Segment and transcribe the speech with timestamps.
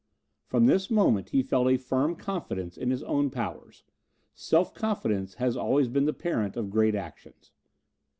[0.47, 3.83] From this moment he felt a firm confidence in his own powers
[4.33, 7.51] self confidence has always been the parent of great actions.